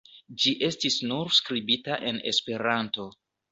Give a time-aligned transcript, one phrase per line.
[0.43, 3.09] Ĝi estis nur skribita en Esperanto.